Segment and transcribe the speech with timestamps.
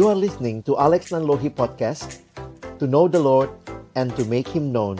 [0.00, 2.24] You are listening to Alex Nanlohi Podcast
[2.80, 3.52] To know the Lord
[3.92, 4.96] and to make Him known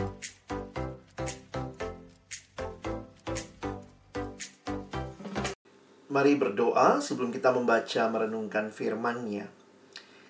[6.12, 9.48] Mari berdoa sebelum kita membaca merenungkan firman-Nya.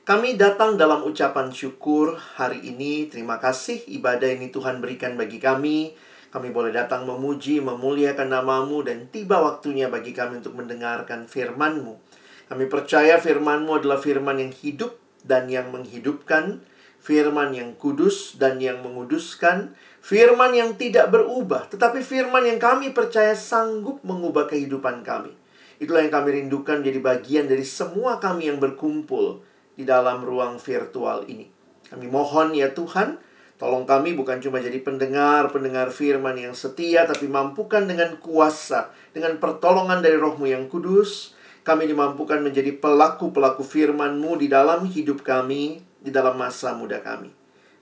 [0.07, 3.11] Kami datang dalam ucapan syukur hari ini.
[3.11, 5.99] Terima kasih ibadah ini Tuhan berikan bagi kami.
[6.31, 12.10] Kami boleh datang memuji, memuliakan namamu dan tiba waktunya bagi kami untuk mendengarkan firman-Mu.
[12.51, 16.67] Kami percaya firman-Mu adalah firman yang hidup dan yang menghidupkan,
[16.99, 23.39] firman yang kudus dan yang menguduskan, firman yang tidak berubah, tetapi firman yang kami percaya
[23.39, 25.31] sanggup mengubah kehidupan kami.
[25.79, 29.47] Itulah yang kami rindukan jadi bagian dari semua kami yang berkumpul
[29.79, 31.47] di dalam ruang virtual ini.
[31.87, 33.17] Kami mohon ya Tuhan,
[33.63, 40.03] tolong kami bukan cuma jadi pendengar-pendengar firman yang setia, tapi mampukan dengan kuasa, dengan pertolongan
[40.03, 41.39] dari rohmu yang kudus,
[41.71, 47.31] kami dimampukan menjadi pelaku-pelaku firman-Mu di dalam hidup kami, di dalam masa muda kami.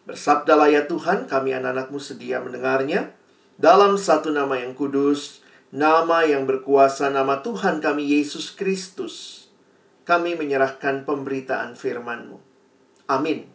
[0.04, 3.16] Bersabdalah ya Tuhan, kami anak-anakmu sedia mendengarnya,
[3.56, 5.40] dalam satu nama yang kudus,
[5.72, 9.48] nama yang berkuasa, nama Tuhan kami Yesus Kristus,
[10.04, 12.36] kami menyerahkan pemberitaan firman-Mu.
[13.08, 13.48] Amin.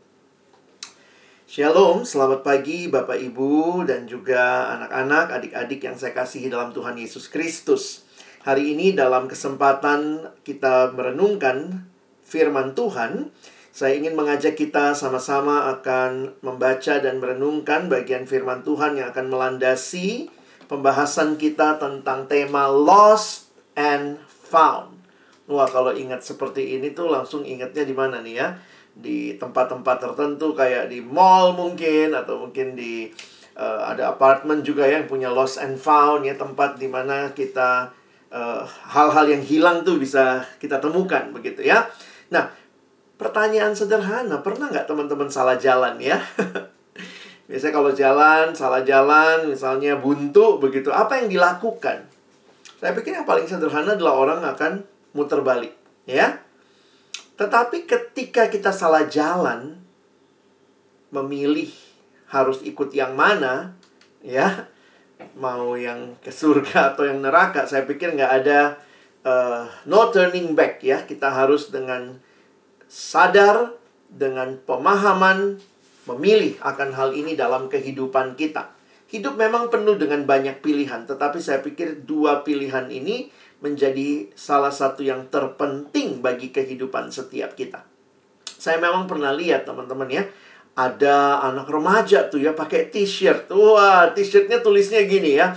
[1.45, 7.29] Shalom, selamat pagi Bapak Ibu dan juga anak-anak, adik-adik yang saya kasihi dalam Tuhan Yesus
[7.29, 8.09] Kristus.
[8.43, 11.87] Hari ini dalam kesempatan kita merenungkan
[12.27, 13.31] firman Tuhan,
[13.71, 20.27] saya ingin mengajak kita sama-sama akan membaca dan merenungkan bagian firman Tuhan yang akan melandasi
[20.67, 23.47] pembahasan kita tentang tema lost
[23.79, 24.91] and found.
[25.47, 28.59] Wah, kalau ingat seperti ini tuh langsung ingatnya di mana nih ya?
[28.91, 33.07] Di tempat-tempat tertentu kayak di mall mungkin atau mungkin di
[33.55, 38.02] uh, ada apartemen juga yang punya lost and found ya tempat di mana kita
[38.89, 41.85] hal-hal uh, yang hilang tuh bisa kita temukan begitu ya.
[42.33, 42.49] Nah,
[43.21, 46.17] pertanyaan sederhana, pernah nggak teman-teman salah jalan ya?
[47.47, 52.09] Biasanya kalau jalan, salah jalan, misalnya buntu begitu, apa yang dilakukan?
[52.81, 54.81] Saya pikir yang paling sederhana adalah orang akan
[55.13, 55.77] muter balik,
[56.09, 56.41] ya.
[57.37, 59.77] Tetapi ketika kita salah jalan,
[61.13, 61.69] memilih
[62.33, 63.77] harus ikut yang mana,
[64.25, 64.72] ya,
[65.37, 68.59] mau yang ke surga atau yang neraka, saya pikir nggak ada
[69.25, 71.03] uh, no turning back ya.
[71.05, 72.19] Kita harus dengan
[72.85, 73.73] sadar,
[74.09, 75.57] dengan pemahaman,
[76.05, 78.75] memilih akan hal ini dalam kehidupan kita.
[79.09, 83.29] Hidup memang penuh dengan banyak pilihan, tetapi saya pikir dua pilihan ini
[83.61, 87.85] menjadi salah satu yang terpenting bagi kehidupan setiap kita.
[88.45, 90.23] Saya memang pernah lihat teman-teman ya,
[90.73, 93.49] ada anak remaja tuh ya pakai t-shirt.
[93.53, 95.53] Wah, t-shirtnya tulisnya gini ya.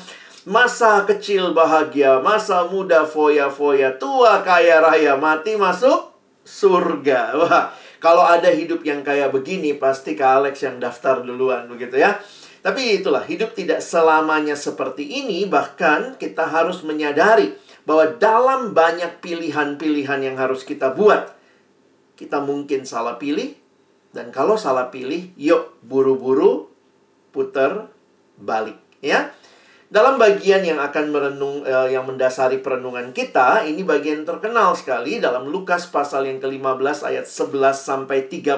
[0.46, 6.14] Masa kecil bahagia, masa muda foya-foya, tua kaya raya, mati masuk
[6.46, 7.34] surga.
[7.34, 12.22] Wah, kalau ada hidup yang kayak begini, pasti ke Alex yang daftar duluan begitu ya.
[12.62, 20.20] Tapi itulah, hidup tidak selamanya seperti ini, bahkan kita harus menyadari bahwa dalam banyak pilihan-pilihan
[20.30, 21.30] yang harus kita buat,
[22.18, 23.54] kita mungkin salah pilih,
[24.16, 26.72] dan kalau salah pilih, yuk buru-buru
[27.36, 27.92] putar
[28.40, 29.36] balik ya.
[29.86, 35.46] Dalam bagian yang akan merenung eh, yang mendasari perenungan kita, ini bagian terkenal sekali dalam
[35.46, 38.56] Lukas pasal yang ke-15 ayat 11 sampai 32.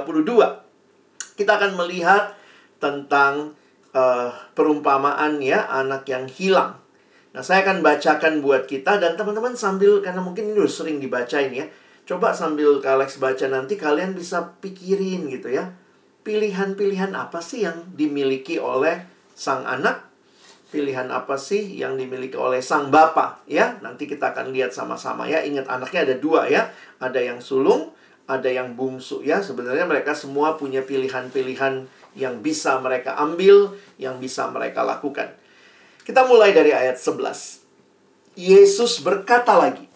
[1.36, 2.38] Kita akan melihat
[2.78, 3.58] tentang
[3.94, 6.78] uh, perumpamaan ya anak yang hilang.
[7.34, 11.52] Nah, saya akan bacakan buat kita dan teman-teman sambil karena mungkin ini udah sering dibacain
[11.54, 11.66] ya.
[12.08, 15.76] Coba sambil Alex baca nanti kalian bisa pikirin gitu ya.
[16.24, 19.04] Pilihan-pilihan apa sih yang dimiliki oleh
[19.36, 20.08] sang anak?
[20.72, 23.76] Pilihan apa sih yang dimiliki oleh sang bapak ya?
[23.84, 25.44] Nanti kita akan lihat sama-sama ya.
[25.44, 26.72] Ingat anaknya ada dua ya.
[26.96, 27.92] Ada yang sulung,
[28.24, 29.44] ada yang bungsu ya.
[29.44, 31.84] Sebenarnya mereka semua punya pilihan-pilihan
[32.16, 35.36] yang bisa mereka ambil, yang bisa mereka lakukan.
[36.08, 37.60] Kita mulai dari ayat 11.
[38.32, 39.87] Yesus berkata lagi,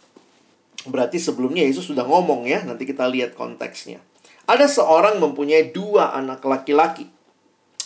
[0.82, 4.02] Berarti sebelumnya Yesus sudah ngomong ya, nanti kita lihat konteksnya.
[4.50, 7.06] Ada seorang mempunyai dua anak laki-laki.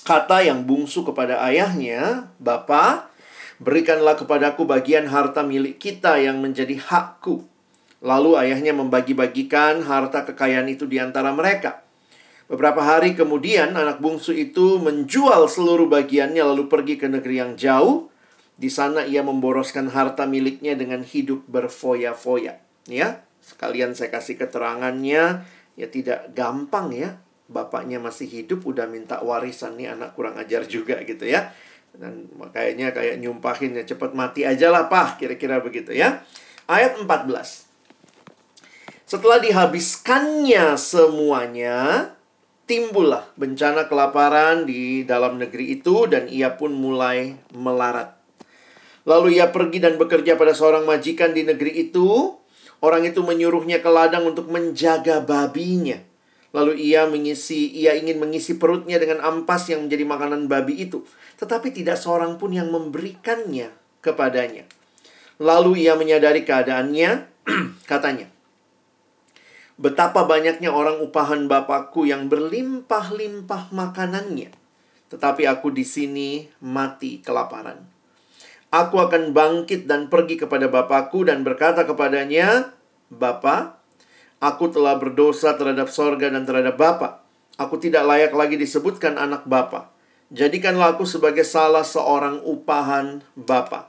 [0.07, 3.13] Kata yang bungsu kepada ayahnya, Bapa,
[3.61, 7.45] berikanlah kepadaku bagian harta milik kita yang menjadi hakku.
[8.01, 11.85] Lalu ayahnya membagi-bagikan harta kekayaan itu di antara mereka.
[12.47, 18.09] Beberapa hari kemudian anak bungsu itu menjual seluruh bagiannya lalu pergi ke negeri yang jauh.
[18.57, 25.47] Di sana ia memboroskan harta miliknya dengan hidup berfoya-foya ya sekalian saya kasih keterangannya.
[25.79, 27.23] Ya tidak gampang ya.
[27.47, 31.55] Bapaknya masih hidup udah minta warisan nih anak kurang ajar juga gitu ya.
[31.95, 36.27] Dan makanya kayak nyumpahin ya cepet mati aja lah pah kira-kira begitu ya.
[36.67, 37.71] Ayat 14
[39.07, 42.11] Setelah dihabiskannya semuanya,
[42.67, 48.19] timbullah bencana kelaparan di dalam negeri itu dan ia pun mulai melarat.
[49.07, 52.35] Lalu ia pergi dan bekerja pada seorang majikan di negeri itu.
[52.85, 55.97] Orang itu menyuruhnya ke ladang untuk menjaga babinya.
[56.53, 61.05] Lalu ia mengisi, ia ingin mengisi perutnya dengan ampas yang menjadi makanan babi itu.
[61.37, 64.65] Tetapi tidak seorang pun yang memberikannya kepadanya.
[65.37, 67.29] Lalu ia menyadari keadaannya,
[67.91, 68.33] katanya,
[69.77, 74.49] Betapa banyaknya orang upahan Bapakku yang berlimpah-limpah makanannya.
[75.13, 77.96] Tetapi aku di sini mati kelaparan.
[78.77, 82.77] Aku akan bangkit dan pergi kepada Bapakku dan berkata kepadanya,
[83.09, 83.81] Bapa,
[84.37, 87.25] aku telah berdosa terhadap sorga dan terhadap Bapa.
[87.57, 89.89] Aku tidak layak lagi disebutkan anak Bapa.
[90.29, 93.89] Jadikanlah aku sebagai salah seorang upahan Bapa.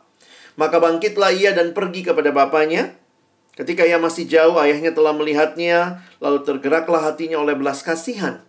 [0.56, 2.96] Maka bangkitlah ia dan pergi kepada bapaknya,
[3.58, 8.46] Ketika ia masih jauh, ayahnya telah melihatnya, lalu tergeraklah hatinya oleh belas kasihan.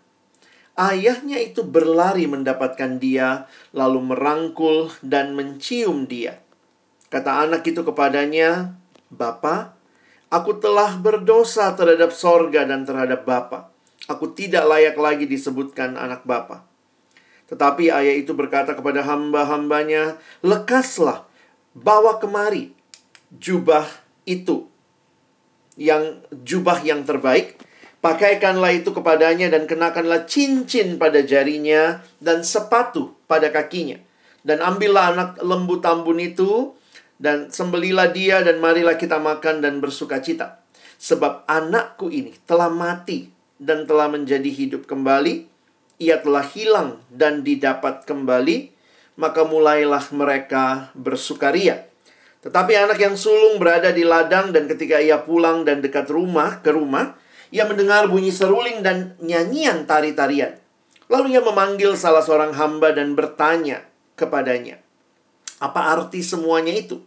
[0.79, 6.39] Ayahnya itu berlari mendapatkan dia, lalu merangkul dan mencium dia.
[7.11, 8.79] Kata anak itu kepadanya,
[9.11, 9.75] Bapa,
[10.31, 13.75] aku telah berdosa terhadap sorga dan terhadap Bapa.
[14.07, 16.63] Aku tidak layak lagi disebutkan anak Bapa.
[17.51, 21.27] Tetapi ayah itu berkata kepada hamba-hambanya, Lekaslah,
[21.75, 22.71] bawa kemari
[23.35, 23.91] jubah
[24.23, 24.71] itu
[25.75, 27.58] yang jubah yang terbaik,
[27.99, 33.99] pakaikanlah itu kepadanya dan kenakanlah cincin pada jarinya dan sepatu pada kakinya.
[34.43, 36.73] Dan ambillah anak lembu tambun itu
[37.19, 40.63] dan sembelilah dia dan marilah kita makan dan bersuka cita.
[40.99, 45.47] Sebab anakku ini telah mati dan telah menjadi hidup kembali.
[45.99, 48.79] Ia telah hilang dan didapat kembali.
[49.19, 51.91] Maka mulailah mereka bersukaria.
[52.39, 56.71] Tetapi anak yang sulung berada di ladang dan ketika ia pulang dan dekat rumah ke
[56.71, 57.19] rumah,
[57.49, 60.61] ia mendengar bunyi seruling dan nyanyian tari-tarian.
[61.09, 64.81] Lalu ia memanggil salah seorang hamba dan bertanya kepadanya,
[65.57, 67.01] "Apa arti semuanya itu?"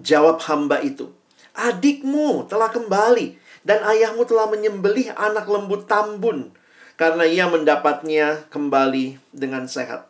[0.00, 1.12] Jawab hamba itu,
[1.52, 3.36] "Adikmu telah kembali
[3.66, 6.54] dan ayahmu telah menyembelih anak lembu tambun
[6.96, 10.08] karena ia mendapatnya kembali dengan sehat."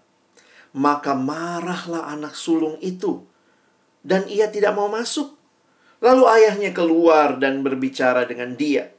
[0.77, 3.27] Maka marahlah anak sulung itu
[4.07, 5.35] dan ia tidak mau masuk.
[5.99, 8.95] Lalu ayahnya keluar dan berbicara dengan dia.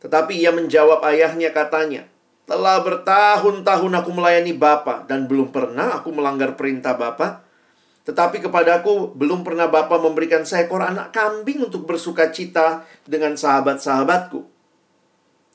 [0.00, 2.08] Tetapi ia menjawab ayahnya katanya,
[2.48, 7.44] telah bertahun-tahun aku melayani Bapa dan belum pernah aku melanggar perintah Bapa.
[8.08, 14.60] Tetapi kepadaku belum pernah Bapa memberikan seekor anak kambing untuk bersuka cita dengan sahabat-sahabatku.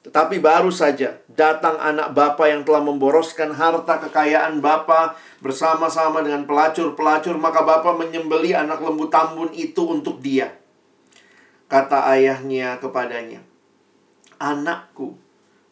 [0.06, 7.42] Tetapi baru saja datang anak bapa yang telah memboroskan harta kekayaan bapa bersama-sama dengan pelacur-pelacur,
[7.42, 10.54] maka bapa menyembeli anak lembu tambun itu untuk dia.
[11.66, 13.42] Kata ayahnya kepadanya,
[14.38, 15.16] Anakku,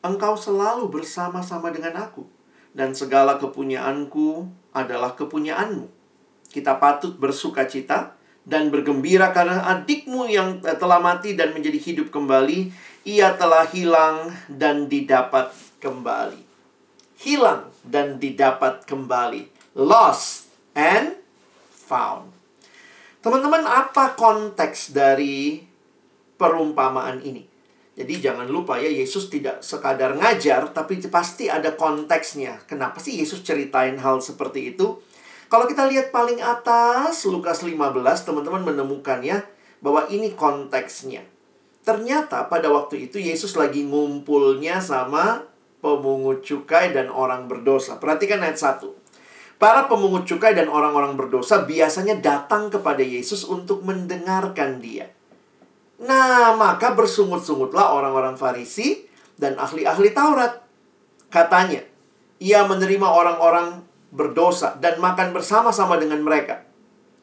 [0.03, 2.23] engkau selalu bersama-sama dengan aku,
[2.71, 5.87] dan segala kepunyaanku adalah kepunyaanmu.
[6.49, 8.13] Kita patut bersuka cita
[8.43, 12.73] dan bergembira karena adikmu yang telah mati dan menjadi hidup kembali
[13.03, 15.51] ia telah hilang dan didapat
[15.83, 16.39] kembali.
[17.19, 19.75] Hilang dan didapat kembali.
[19.75, 21.19] Lost and
[21.67, 22.31] found.
[23.19, 25.63] Teman-teman, apa konteks dari
[26.39, 27.43] perumpamaan ini?
[27.93, 32.65] Jadi jangan lupa ya, Yesus tidak sekadar ngajar, tapi pasti ada konteksnya.
[32.65, 34.97] Kenapa sih Yesus ceritain hal seperti itu?
[35.45, 37.93] Kalau kita lihat paling atas, Lukas 15,
[38.25, 39.45] teman-teman menemukan ya,
[39.85, 41.21] bahwa ini konteksnya.
[41.85, 45.45] Ternyata pada waktu itu Yesus lagi ngumpulnya sama
[45.83, 47.99] pemungut cukai dan orang berdosa.
[47.99, 49.03] Perhatikan ayat 1.
[49.59, 55.11] Para pemungut cukai dan orang-orang berdosa biasanya datang kepada Yesus untuk mendengarkan dia.
[56.03, 59.07] Nah, maka bersungut-sungutlah orang-orang Farisi
[59.39, 60.59] dan ahli-ahli Taurat.
[61.31, 61.79] Katanya,
[62.43, 63.81] ia menerima orang-orang
[64.13, 66.67] berdosa dan makan bersama-sama dengan mereka.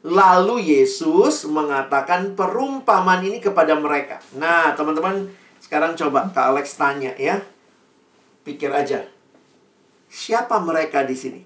[0.01, 4.19] Lalu Yesus mengatakan perumpamaan ini kepada mereka.
[4.35, 5.29] Nah, teman-teman,
[5.61, 7.45] sekarang coba Kak Alex tanya ya.
[8.43, 9.05] Pikir aja.
[10.09, 11.41] Siapa mereka di sini?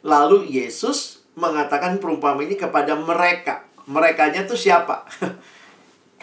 [0.00, 3.69] Lalu Yesus mengatakan perumpamaan ini kepada mereka.
[3.88, 5.06] Merekanya tuh siapa?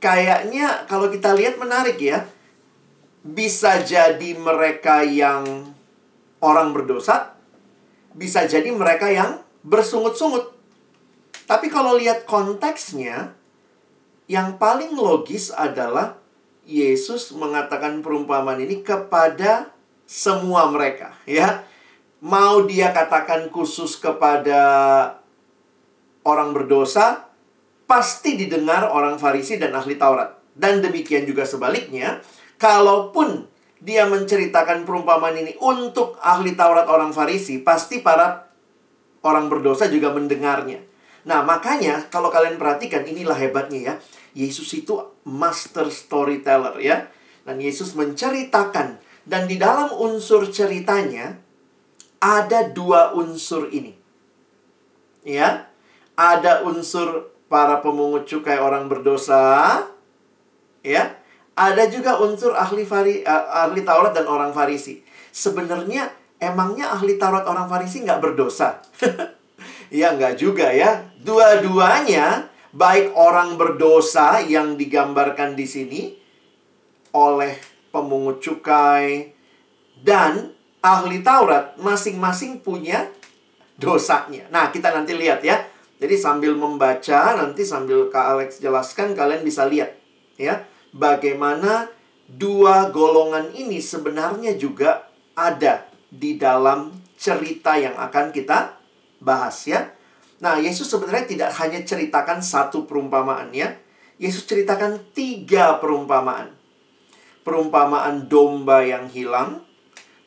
[0.00, 2.26] Kayaknya kalau kita lihat menarik ya.
[3.20, 5.68] Bisa jadi mereka yang
[6.40, 7.36] orang berdosa,
[8.16, 10.56] bisa jadi mereka yang bersungut-sungut.
[11.44, 13.36] Tapi kalau lihat konteksnya,
[14.24, 16.16] yang paling logis adalah
[16.64, 19.68] Yesus mengatakan perumpamaan ini kepada
[20.08, 21.66] semua mereka, ya.
[22.24, 24.60] Mau dia katakan khusus kepada
[26.26, 27.30] orang berdosa,
[27.88, 30.40] pasti didengar orang Farisi dan ahli Taurat.
[30.52, 32.20] Dan demikian juga sebaliknya,
[32.60, 33.48] kalaupun
[33.80, 38.50] dia menceritakan perumpamaan ini untuk ahli Taurat orang Farisi, pasti para
[39.24, 40.84] orang berdosa juga mendengarnya.
[41.24, 43.94] Nah, makanya kalau kalian perhatikan inilah hebatnya ya.
[44.32, 44.96] Yesus itu
[45.26, 47.08] master storyteller ya.
[47.44, 51.40] Dan Yesus menceritakan dan di dalam unsur ceritanya
[52.20, 53.96] ada dua unsur ini.
[55.24, 55.69] Ya.
[56.20, 59.80] Ada unsur para pemungut cukai orang berdosa,
[60.84, 61.16] ya
[61.60, 65.04] ada juga unsur ahli fari, uh, ahli Taurat dan orang Farisi.
[65.28, 66.08] Sebenarnya
[66.40, 68.80] emangnya ahli Taurat orang Farisi nggak berdosa?
[69.92, 71.04] ya nggak juga ya.
[71.20, 76.00] Dua-duanya baik orang berdosa yang digambarkan di sini
[77.12, 77.60] oleh
[77.92, 79.36] pemungut cukai
[80.00, 83.04] dan ahli Taurat masing-masing punya
[83.76, 84.48] dosanya.
[84.48, 85.60] Nah, kita nanti lihat ya.
[86.00, 90.00] Jadi sambil membaca nanti sambil Kak Alex jelaskan kalian bisa lihat
[90.40, 90.64] ya
[90.96, 91.92] bagaimana
[92.24, 96.90] dua golongan ini sebenarnya juga ada di dalam
[97.20, 98.80] cerita yang akan kita
[99.20, 99.92] bahas ya.
[100.40, 103.76] Nah, Yesus sebenarnya tidak hanya ceritakan satu perumpamaan ya.
[104.16, 106.56] Yesus ceritakan tiga perumpamaan.
[107.44, 109.64] Perumpamaan domba yang hilang,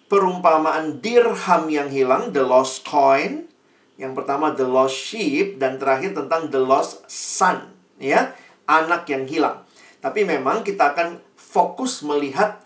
[0.10, 3.50] perumpamaan dirham yang hilang, the lost coin.
[3.97, 7.69] Yang pertama the lost sheep dan terakhir tentang the lost son,
[8.01, 8.33] ya,
[8.65, 9.62] anak yang hilang.
[10.01, 12.65] Tapi memang kita akan fokus melihat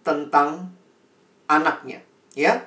[0.00, 0.72] tentang
[1.46, 2.00] anaknya,
[2.32, 2.64] ya.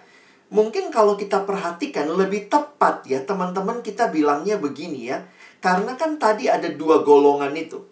[0.47, 5.27] Mungkin kalau kita perhatikan lebih tepat ya, teman-teman kita bilangnya begini ya.
[5.59, 7.83] Karena kan tadi ada dua golongan itu.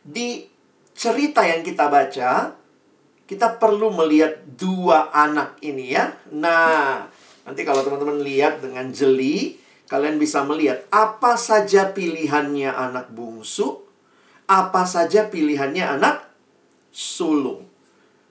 [0.00, 0.48] Di
[0.96, 2.56] cerita yang kita baca,
[3.28, 6.16] kita perlu melihat dua anak ini ya.
[6.32, 7.10] Nah,
[7.46, 13.86] nanti kalau teman-teman lihat dengan jeli, kalian bisa melihat apa saja pilihannya anak bungsu,
[14.50, 16.26] apa saja pilihannya anak
[16.90, 17.64] sulung.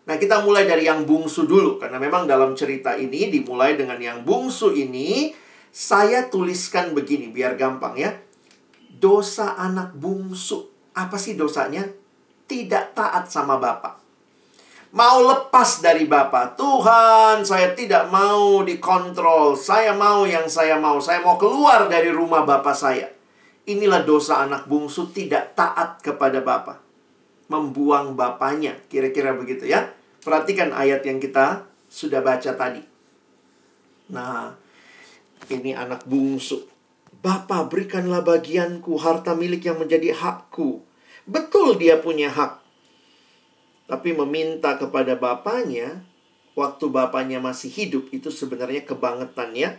[0.05, 4.21] Nah, kita mulai dari yang bungsu dulu karena memang dalam cerita ini dimulai dengan yang
[4.21, 5.33] bungsu ini
[5.73, 8.13] saya tuliskan begini biar gampang ya.
[8.95, 10.69] Dosa anak bungsu.
[10.93, 11.89] Apa sih dosanya?
[12.45, 14.04] Tidak taat sama bapak.
[14.95, 16.55] Mau lepas dari bapak.
[16.55, 19.59] Tuhan, saya tidak mau dikontrol.
[19.59, 21.03] Saya mau yang saya mau.
[21.03, 23.11] Saya mau keluar dari rumah bapak saya.
[23.67, 26.79] Inilah dosa anak bungsu tidak taat kepada Bapa.
[27.51, 29.91] Membuang bapaknya, kira-kira begitu ya.
[30.23, 32.79] Perhatikan ayat yang kita sudah baca tadi.
[34.15, 34.55] Nah,
[35.51, 36.71] ini anak bungsu.
[37.19, 40.87] Bapa berikanlah bagianku harta milik yang menjadi hakku.
[41.27, 42.64] Betul dia punya hak.
[43.85, 46.01] Tapi meminta kepada bapaknya,
[46.57, 49.77] waktu bapaknya masih hidup, itu sebenarnya kebangetan ya.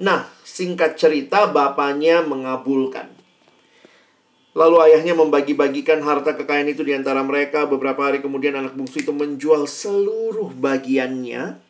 [0.00, 3.20] Nah, singkat cerita bapaknya mengabulkan.
[4.50, 7.70] Lalu ayahnya membagi-bagikan harta kekayaan itu di antara mereka.
[7.70, 11.62] Beberapa hari kemudian anak bungsu itu menjual seluruh bagiannya.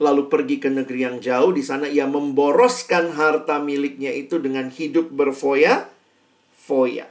[0.00, 1.50] Lalu pergi ke negeri yang jauh.
[1.50, 7.10] Di sana ia memboroskan harta miliknya itu dengan hidup berfoya-foya.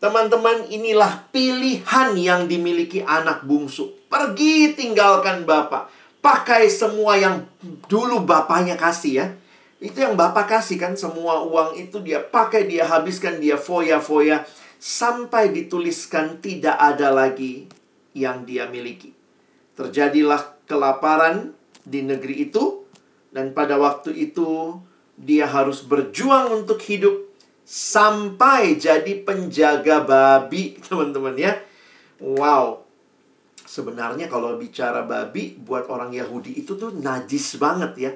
[0.00, 3.92] Teman-teman, inilah pilihan yang dimiliki anak bungsu.
[4.08, 5.92] Pergi tinggalkan bapak.
[6.24, 7.44] Pakai semua yang
[7.88, 9.26] dulu bapaknya kasih ya
[9.80, 14.44] itu yang Bapak kasih kan semua uang itu dia pakai, dia habiskan, dia foya-foya
[14.76, 17.64] sampai dituliskan tidak ada lagi
[18.12, 19.16] yang dia miliki.
[19.80, 22.84] Terjadilah kelaparan di negeri itu
[23.32, 24.76] dan pada waktu itu
[25.16, 27.29] dia harus berjuang untuk hidup
[27.70, 31.54] sampai jadi penjaga babi, teman-teman ya.
[32.18, 32.82] Wow.
[33.62, 38.10] Sebenarnya kalau bicara babi buat orang Yahudi itu tuh najis banget ya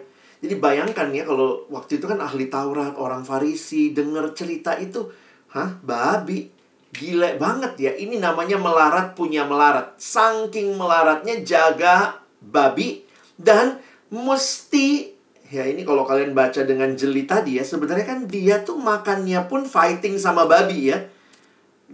[0.44, 5.08] jadi bayangkan ya kalau waktu itu kan ahli Taurat, orang Farisi dengar cerita itu,
[5.56, 6.52] hah, babi.
[6.92, 7.92] Gile banget ya.
[7.96, 9.96] Ini namanya melarat punya melarat.
[9.96, 13.08] Saking melaratnya jaga babi
[13.40, 13.80] dan
[14.12, 15.13] mesti
[15.54, 19.62] ya ini kalau kalian baca dengan jeli tadi ya, sebenarnya kan dia tuh makannya pun
[19.62, 21.06] fighting sama babi ya.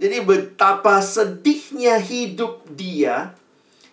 [0.01, 3.37] Jadi betapa sedihnya hidup dia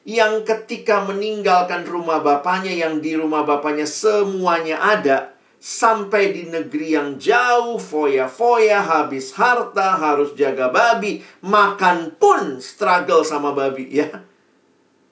[0.08, 7.20] yang ketika meninggalkan rumah bapaknya yang di rumah bapaknya semuanya ada sampai di negeri yang
[7.20, 14.08] jauh foya-foya habis harta harus jaga babi makan pun struggle sama babi ya.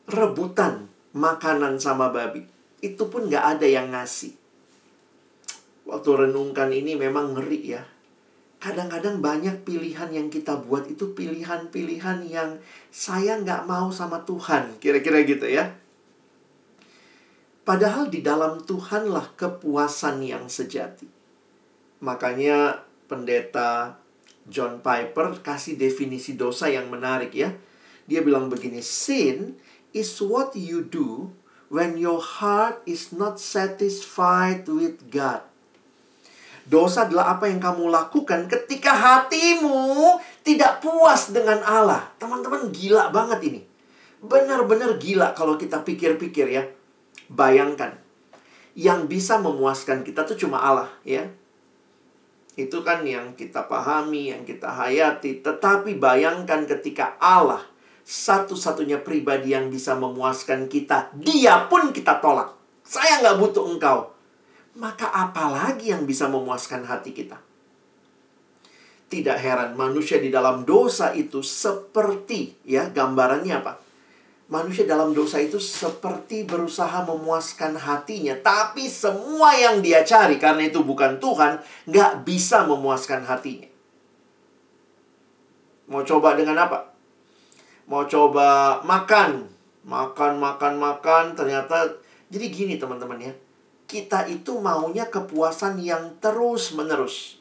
[0.07, 2.47] Rebutan makanan sama babi.
[2.79, 4.44] Itu pun nggak ada yang ngasih
[5.85, 7.83] waktu renungkan ini memang ngeri ya
[8.65, 12.57] kadang-kadang banyak pilihan yang kita buat itu pilihan-pilihan yang
[12.89, 14.81] saya nggak mau sama Tuhan.
[14.81, 15.77] Kira-kira gitu ya.
[17.61, 21.05] Padahal di dalam Tuhanlah kepuasan yang sejati.
[22.01, 24.01] Makanya pendeta
[24.49, 27.53] John Piper kasih definisi dosa yang menarik ya.
[28.09, 29.57] Dia bilang begini, sin
[29.93, 31.33] is what you do
[31.69, 35.45] when your heart is not satisfied with God.
[36.65, 42.09] Dosa adalah apa yang kamu lakukan ketika hatimu tidak puas dengan Allah.
[42.17, 43.61] Teman-teman gila banget ini.
[44.25, 46.65] Benar-benar gila kalau kita pikir-pikir ya.
[47.29, 48.01] Bayangkan.
[48.73, 51.29] Yang bisa memuaskan kita tuh cuma Allah ya.
[52.57, 55.45] Itu kan yang kita pahami, yang kita hayati.
[55.45, 57.61] Tetapi bayangkan ketika Allah
[58.05, 62.57] satu-satunya pribadi yang bisa memuaskan kita, dia pun kita tolak.
[62.81, 64.14] Saya nggak butuh engkau.
[64.75, 67.39] Maka apalagi yang bisa memuaskan hati kita?
[69.07, 73.85] Tidak heran manusia di dalam dosa itu seperti, ya gambarannya apa?
[74.45, 78.37] manusia dalam dosa itu seperti berusaha memuaskan hatinya.
[78.37, 83.69] Tapi semua yang dia cari, karena itu bukan Tuhan, nggak bisa memuaskan hatinya.
[85.89, 86.93] Mau coba dengan apa?
[87.85, 89.53] Mau coba makan.
[89.85, 91.23] Makan, makan, makan.
[91.37, 91.93] Ternyata,
[92.33, 93.33] jadi gini teman-teman ya.
[93.85, 97.37] Kita itu maunya kepuasan yang terus-menerus.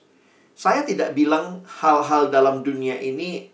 [0.54, 3.48] Saya tidak bilang hal-hal dalam dunia ini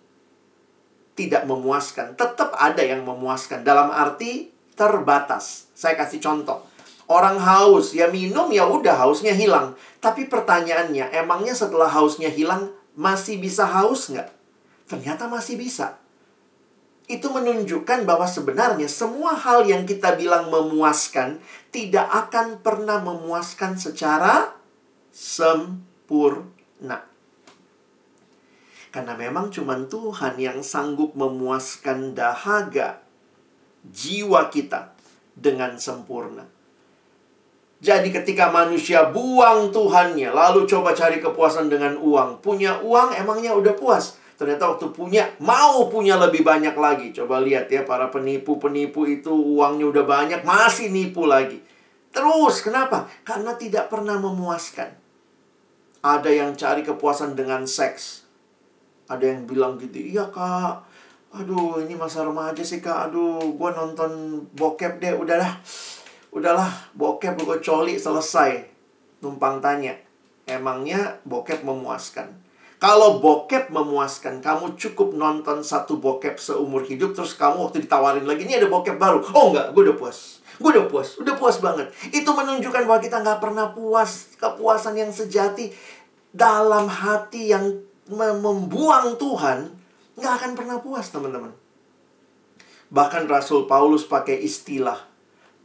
[1.15, 2.19] tidak memuaskan.
[2.19, 3.63] Tetap ada yang memuaskan.
[3.63, 5.71] Dalam arti terbatas.
[5.77, 6.65] Saya kasih contoh.
[7.11, 9.75] Orang haus, ya minum ya udah hausnya hilang.
[9.99, 14.31] Tapi pertanyaannya, emangnya setelah hausnya hilang masih bisa haus nggak?
[14.87, 15.99] Ternyata masih bisa.
[17.11, 21.43] Itu menunjukkan bahwa sebenarnya semua hal yang kita bilang memuaskan
[21.75, 24.55] tidak akan pernah memuaskan secara
[25.11, 27.03] sempurna.
[28.95, 33.03] Karena memang cuma Tuhan yang sanggup memuaskan dahaga
[33.87, 34.95] jiwa kita
[35.35, 36.47] dengan sempurna.
[37.81, 42.45] Jadi ketika manusia buang Tuhannya, lalu coba cari kepuasan dengan uang.
[42.45, 44.21] Punya uang emangnya udah puas.
[44.41, 47.13] Ternyata waktu punya, mau punya lebih banyak lagi.
[47.13, 51.61] Coba lihat ya, para penipu-penipu itu uangnya udah banyak, masih nipu lagi.
[52.09, 53.05] Terus, kenapa?
[53.21, 54.97] Karena tidak pernah memuaskan.
[56.01, 58.31] Ada yang cari kepuasan dengan seks
[59.11, 60.87] ada yang bilang gitu iya kak
[61.35, 65.59] aduh ini masa remaja sih kak aduh gue nonton bokep deh udahlah
[66.31, 68.71] udahlah bokep gue coli selesai
[69.19, 69.99] numpang tanya
[70.47, 72.31] emangnya bokep memuaskan
[72.81, 78.49] kalau bokep memuaskan kamu cukup nonton satu bokep seumur hidup terus kamu waktu ditawarin lagi
[78.49, 81.93] ini ada bokep baru oh enggak gue udah puas gue udah puas udah puas banget
[82.11, 85.71] itu menunjukkan bahwa kita nggak pernah puas kepuasan yang sejati
[86.33, 89.71] dalam hati yang membuang Tuhan,
[90.19, 91.55] nggak akan pernah puas, teman-teman.
[92.91, 95.10] Bahkan Rasul Paulus pakai istilah.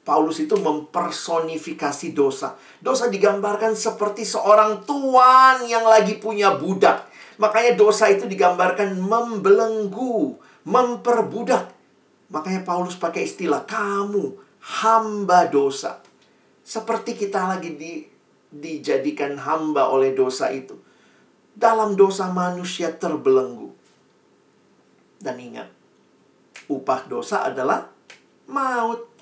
[0.06, 2.54] Paulus itu mempersonifikasi dosa.
[2.78, 7.10] Dosa digambarkan seperti seorang tuan yang lagi punya budak.
[7.42, 10.38] Makanya dosa itu digambarkan membelenggu,
[10.70, 11.74] memperbudak.
[12.30, 14.38] Makanya Paulus pakai istilah kamu
[14.86, 16.06] hamba dosa.
[16.62, 18.06] Seperti kita lagi di,
[18.54, 20.78] dijadikan hamba oleh dosa itu
[21.56, 23.72] dalam dosa manusia terbelenggu.
[25.18, 25.72] Dan ingat,
[26.70, 27.90] upah dosa adalah
[28.46, 29.15] maut.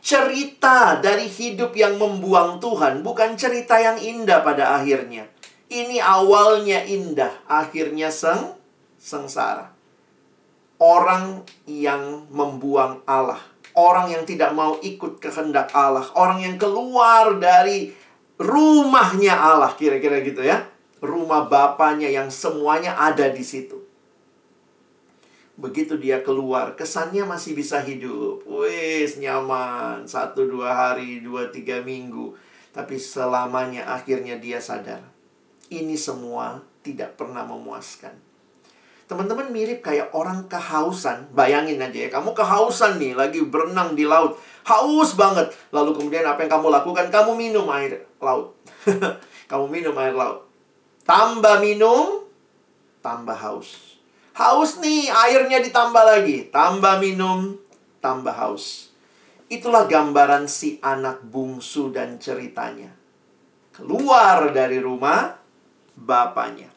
[0.00, 5.28] Cerita dari hidup yang membuang Tuhan bukan cerita yang indah pada akhirnya.
[5.70, 8.56] Ini awalnya indah, akhirnya seng
[8.98, 9.70] sengsara.
[10.80, 13.38] Orang yang membuang Allah,
[13.76, 17.92] orang yang tidak mau ikut kehendak Allah, orang yang keluar dari
[18.40, 20.64] rumahnya Allah, kira-kira gitu ya
[21.00, 23.79] rumah bapaknya yang semuanya ada di situ.
[25.60, 28.40] Begitu dia keluar, kesannya masih bisa hidup.
[28.48, 30.08] Wis, nyaman.
[30.08, 32.32] Satu, dua hari, dua, tiga minggu.
[32.72, 35.04] Tapi selamanya akhirnya dia sadar.
[35.68, 38.16] Ini semua tidak pernah memuaskan.
[39.04, 41.28] Teman-teman mirip kayak orang kehausan.
[41.36, 44.40] Bayangin aja ya, kamu kehausan nih, lagi berenang di laut.
[44.64, 45.52] Haus banget.
[45.76, 47.12] Lalu kemudian apa yang kamu lakukan?
[47.12, 48.56] Kamu minum air laut.
[49.50, 50.50] kamu minum air laut
[51.10, 52.22] Tambah minum,
[53.02, 53.99] tambah haus.
[54.34, 56.48] Haus nih, airnya ditambah lagi.
[56.48, 57.58] Tambah minum,
[57.98, 58.94] tambah haus.
[59.50, 62.94] Itulah gambaran si anak bungsu dan ceritanya.
[63.74, 65.34] Keluar dari rumah
[65.98, 66.70] bapaknya.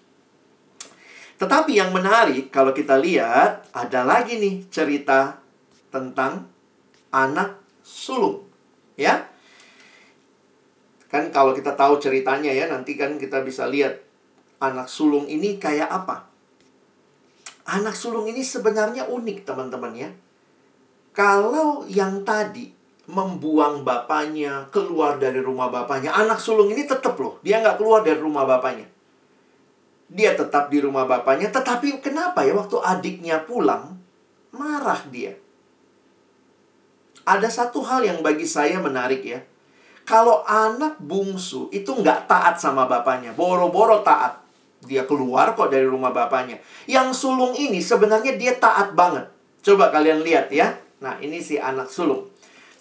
[1.38, 5.38] Tetapi yang menarik kalau kita lihat ada lagi nih cerita
[5.94, 6.50] tentang
[7.14, 8.48] anak sulung.
[8.98, 9.30] Ya.
[11.12, 14.02] Kan kalau kita tahu ceritanya ya nanti kan kita bisa lihat
[14.58, 16.33] anak sulung ini kayak apa?
[17.64, 20.10] Anak sulung ini sebenarnya unik, teman-teman ya.
[21.16, 22.76] Kalau yang tadi
[23.08, 28.20] membuang bapaknya, keluar dari rumah bapaknya, anak sulung ini tetap loh, dia nggak keluar dari
[28.20, 28.88] rumah bapaknya.
[30.12, 33.96] Dia tetap di rumah bapaknya, tetapi kenapa ya waktu adiknya pulang,
[34.52, 35.36] marah dia.
[37.24, 39.40] Ada satu hal yang bagi saya menarik ya.
[40.04, 44.43] Kalau anak bungsu itu nggak taat sama bapaknya, boro-boro taat.
[44.84, 46.60] Dia keluar kok dari rumah bapaknya.
[46.86, 49.32] Yang sulung ini sebenarnya dia taat banget.
[49.64, 50.76] Coba kalian lihat ya.
[51.00, 52.28] Nah, ini si anak sulung.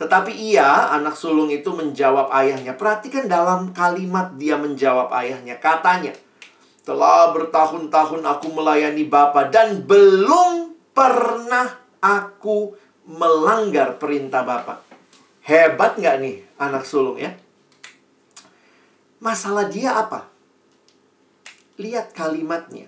[0.03, 2.75] Tetapi ia, anak sulung itu menjawab ayahnya.
[2.75, 5.63] Perhatikan dalam kalimat dia menjawab ayahnya.
[5.63, 6.11] Katanya,
[6.83, 12.75] telah bertahun-tahun aku melayani Bapak dan belum pernah aku
[13.07, 14.83] melanggar perintah Bapak.
[15.47, 17.35] Hebat nggak nih anak sulung ya?
[19.23, 20.32] Masalah dia apa?
[21.83, 22.87] Lihat kalimatnya.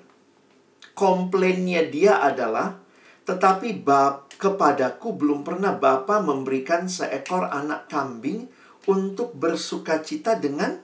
[0.94, 2.78] Komplainnya dia adalah,
[3.26, 8.46] tetapi bab kepadaku belum pernah Bapa memberikan seekor anak kambing
[8.86, 10.78] untuk bersuka cita dengan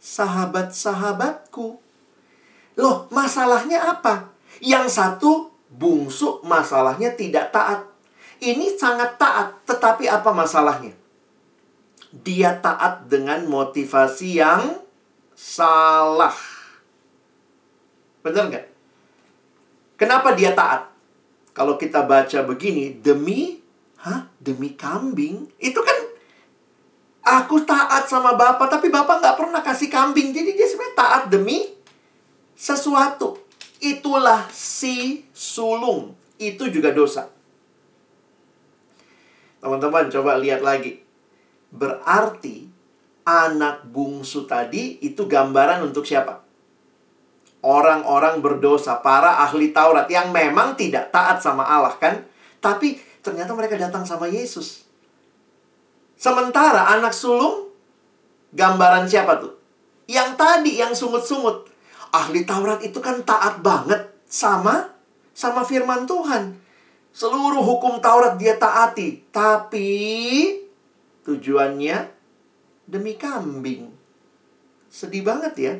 [0.00, 1.76] sahabat-sahabatku.
[2.80, 4.32] Loh, masalahnya apa?
[4.64, 7.84] Yang satu bungsu masalahnya tidak taat.
[8.40, 10.96] Ini sangat taat, tetapi apa masalahnya?
[12.12, 14.82] Dia taat dengan motivasi yang
[15.36, 16.51] salah.
[18.22, 18.66] Benar nggak?
[19.98, 20.90] Kenapa dia taat?
[21.52, 23.60] Kalau kita baca begini, demi,
[24.00, 24.30] hah?
[24.40, 25.46] Demi kambing?
[25.60, 25.98] Itu kan
[27.22, 30.32] aku taat sama bapak, tapi bapak nggak pernah kasih kambing.
[30.32, 31.70] Jadi dia sebenarnya taat demi
[32.56, 33.38] sesuatu.
[33.82, 36.14] Itulah si sulung.
[36.38, 37.30] Itu juga dosa.
[39.62, 41.02] Teman-teman, coba lihat lagi.
[41.70, 42.66] Berarti
[43.22, 46.42] anak bungsu tadi itu gambaran untuk siapa?
[47.62, 52.26] Orang-orang berdosa, para ahli Taurat yang memang tidak taat sama Allah kan?
[52.58, 54.82] Tapi ternyata mereka datang sama Yesus.
[56.18, 57.70] Sementara anak sulung
[58.50, 59.54] gambaran siapa tuh?
[60.10, 61.70] Yang tadi yang sungut-sungut.
[62.12, 64.90] Ahli Taurat itu kan taat banget sama
[65.32, 66.58] sama firman Tuhan.
[67.14, 69.92] Seluruh hukum Taurat dia taati, tapi
[71.22, 72.10] tujuannya
[72.88, 73.92] demi kambing.
[74.92, 75.74] Sedih banget ya.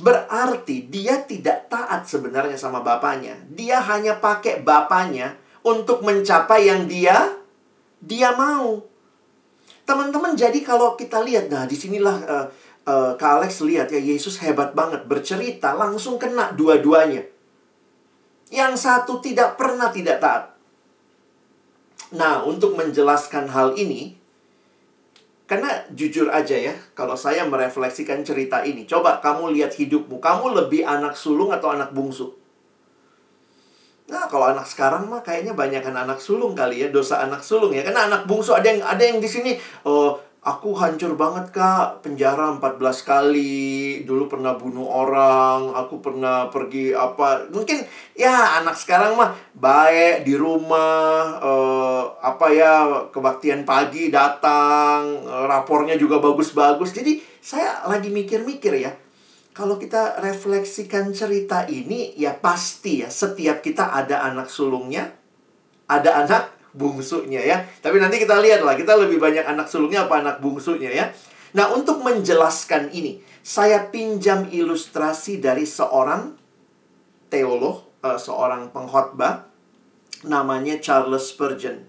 [0.00, 3.36] Berarti dia tidak taat sebenarnya sama bapaknya.
[3.52, 7.36] Dia hanya pakai bapaknya untuk mencapai yang dia
[8.00, 8.80] dia mau.
[9.84, 12.46] Teman-teman, jadi kalau kita lihat, nah di sinilah uh,
[12.86, 17.26] uh, Kak Alex lihat ya Yesus hebat banget bercerita langsung kena dua-duanya.
[18.48, 20.44] Yang satu tidak pernah tidak taat.
[22.10, 24.18] Nah, untuk menjelaskan hal ini,
[25.50, 30.86] karena jujur aja ya, kalau saya merefleksikan cerita ini, coba kamu lihat hidupmu, kamu lebih
[30.86, 32.38] anak sulung atau anak bungsu?
[34.06, 37.74] Nah, kalau anak sekarang mah kayaknya banyak kan anak sulung kali ya, dosa anak sulung
[37.74, 37.82] ya.
[37.82, 42.04] Karena anak bungsu ada yang ada yang di sini oh aku hancur banget kak.
[42.04, 44.02] Penjara 14 kali.
[44.04, 45.72] Dulu pernah bunuh orang.
[45.76, 47.48] Aku pernah pergi apa.
[47.52, 47.84] Mungkin
[48.16, 52.74] ya anak sekarang mah baik di rumah uh, apa ya
[53.12, 56.96] kebaktian pagi datang uh, rapornya juga bagus-bagus.
[56.96, 58.92] Jadi saya lagi mikir-mikir ya
[59.50, 65.10] kalau kita refleksikan cerita ini ya pasti ya setiap kita ada anak sulungnya
[65.90, 67.66] ada anak bungsunya ya.
[67.82, 71.10] Tapi nanti kita lihat lah, kita lebih banyak anak sulungnya apa anak bungsunya ya.
[71.50, 76.38] Nah, untuk menjelaskan ini, saya pinjam ilustrasi dari seorang
[77.26, 79.50] teolog, uh, seorang pengkhotbah
[80.26, 81.82] namanya Charles Spurgeon.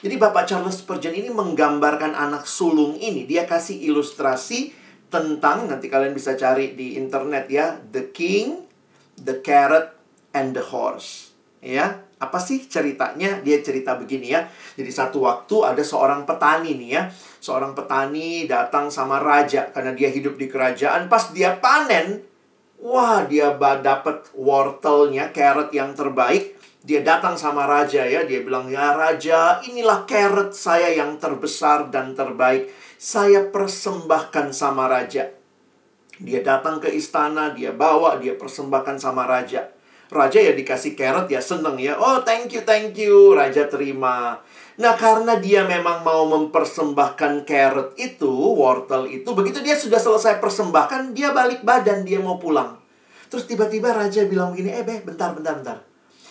[0.00, 4.74] Jadi Bapak Charles Spurgeon ini menggambarkan anak sulung ini, dia kasih ilustrasi
[5.06, 8.66] tentang nanti kalian bisa cari di internet ya, the king,
[9.18, 9.94] the carrot
[10.34, 11.30] and the horse.
[11.62, 13.44] Ya, apa sih ceritanya?
[13.44, 14.48] Dia cerita begini ya.
[14.72, 17.02] Jadi satu waktu ada seorang petani nih ya.
[17.44, 21.12] Seorang petani datang sama raja karena dia hidup di kerajaan.
[21.12, 22.24] Pas dia panen,
[22.80, 26.56] wah dia dapat wortelnya, carrot yang terbaik.
[26.86, 28.24] Dia datang sama raja ya.
[28.24, 32.72] Dia bilang, "Ya raja, inilah carrot saya yang terbesar dan terbaik.
[32.96, 35.36] Saya persembahkan sama raja."
[36.16, 39.75] Dia datang ke istana, dia bawa, dia persembahkan sama raja.
[40.06, 41.98] Raja ya dikasih carrot ya seneng ya.
[41.98, 43.34] Oh thank you, thank you.
[43.34, 44.38] Raja terima.
[44.76, 49.26] Nah karena dia memang mau mempersembahkan carrot itu, wortel itu.
[49.32, 52.78] Begitu dia sudah selesai persembahkan, dia balik badan, dia mau pulang.
[53.26, 55.78] Terus tiba-tiba Raja bilang begini, eh beh bentar, bentar, bentar.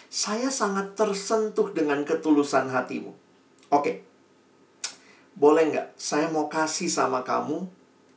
[0.07, 3.11] Saya sangat tersentuh dengan ketulusan hatimu.
[3.73, 4.05] Oke,
[5.35, 7.67] boleh nggak saya mau kasih sama kamu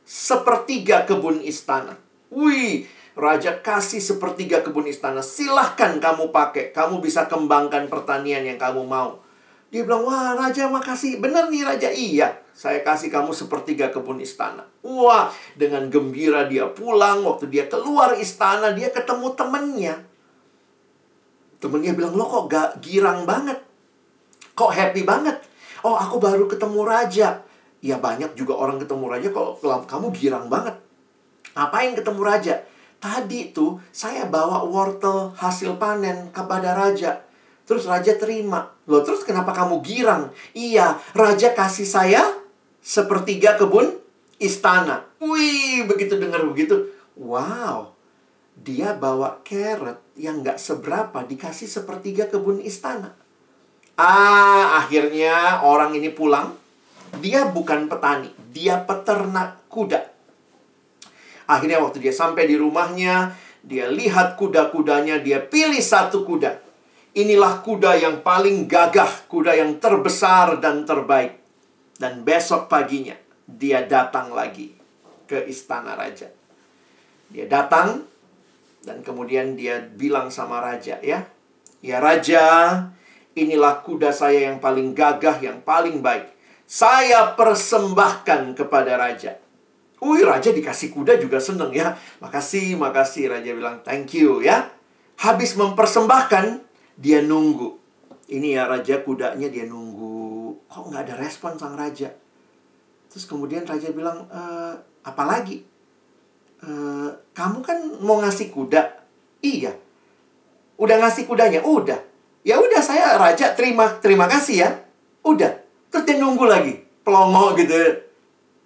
[0.07, 1.99] sepertiga kebun istana.
[2.31, 2.87] Wih,
[3.19, 5.19] Raja kasih sepertiga kebun istana.
[5.19, 6.71] Silahkan kamu pakai.
[6.71, 9.19] Kamu bisa kembangkan pertanian yang kamu mau.
[9.69, 11.19] Dia bilang, wah raja makasih.
[11.19, 11.91] Bener nih raja?
[11.91, 14.65] Iya, saya kasih kamu sepertiga kebun istana.
[14.81, 15.29] Wah,
[15.59, 17.21] dengan gembira dia pulang.
[17.27, 19.95] Waktu dia keluar istana, dia ketemu temennya.
[21.59, 23.59] Temennya bilang, lo kok gak girang banget?
[24.55, 25.37] Kok happy banget?
[25.83, 27.43] Oh, aku baru ketemu raja.
[27.83, 30.75] Ya banyak juga orang ketemu raja kok kamu girang banget.
[31.55, 32.55] Ngapain ketemu raja?
[32.99, 37.23] Tadi tuh saya bawa wortel hasil panen kepada raja.
[37.63, 38.75] Terus raja terima.
[38.91, 40.35] Loh terus kenapa kamu girang?
[40.51, 42.23] Iya, raja kasih saya
[42.83, 43.95] sepertiga kebun
[44.35, 45.07] istana.
[45.23, 46.91] Wih, begitu dengar begitu.
[47.15, 47.95] Wow,
[48.59, 53.15] dia bawa carrot yang nggak seberapa dikasih sepertiga kebun istana.
[53.99, 56.55] Ah, akhirnya orang ini pulang.
[57.19, 60.18] Dia bukan petani, dia peternak kuda.
[61.49, 63.33] Akhirnya waktu dia sampai di rumahnya,
[63.65, 66.61] dia lihat kuda-kudanya, dia pilih satu kuda.
[67.17, 71.41] Inilah kuda yang paling gagah, kuda yang terbesar dan terbaik.
[71.97, 73.17] Dan besok paginya
[73.49, 74.77] dia datang lagi
[75.25, 76.29] ke istana raja.
[77.33, 78.05] Dia datang
[78.85, 81.25] dan kemudian dia bilang sama raja ya,
[81.81, 82.45] "Ya raja,
[83.33, 86.29] inilah kuda saya yang paling gagah, yang paling baik.
[86.69, 89.48] Saya persembahkan kepada raja."
[89.99, 91.91] Wih, raja dikasih kuda juga seneng ya.
[92.23, 93.27] Makasih, makasih.
[93.27, 94.71] Raja bilang, thank you ya.
[95.19, 96.63] Habis mempersembahkan,
[96.95, 97.75] dia nunggu.
[98.31, 100.55] Ini ya raja kudanya dia nunggu.
[100.71, 102.15] Kok nggak ada respon sang raja?
[103.11, 104.41] Terus kemudian raja bilang, e,
[105.03, 105.67] apa lagi?
[106.63, 106.69] E,
[107.35, 109.03] kamu kan mau ngasih kuda?
[109.43, 109.75] Iya.
[110.79, 111.59] Udah ngasih kudanya?
[111.59, 111.99] Udah.
[112.47, 114.69] Ya udah saya raja terima terima kasih ya.
[115.27, 115.59] Udah.
[115.91, 116.79] Terus dia nunggu lagi.
[117.03, 118.08] Pelongo gitu.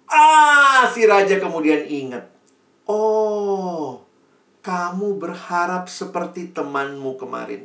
[0.08, 2.28] Ah, si raja kemudian ingat.
[2.84, 4.04] Oh,
[4.60, 7.64] kamu berharap seperti temanmu kemarin.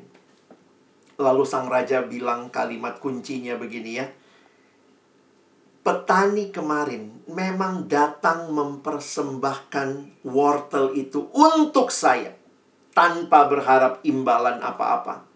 [1.19, 4.07] Lalu sang raja bilang kalimat kuncinya begini ya.
[5.83, 12.35] Petani kemarin memang datang mempersembahkan wortel itu untuk saya
[12.95, 15.27] tanpa berharap imbalan apa-apa.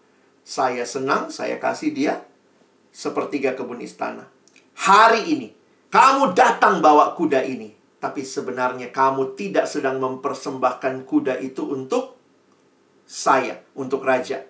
[0.44, 2.24] Saya senang, saya kasih dia
[2.92, 4.28] sepertiga kebun istana.
[4.76, 5.48] Hari ini
[5.94, 7.70] kamu datang bawa kuda ini,
[8.02, 12.18] tapi sebenarnya kamu tidak sedang mempersembahkan kuda itu untuk
[13.06, 14.42] saya, untuk raja